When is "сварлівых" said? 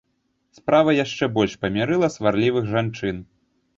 2.17-2.65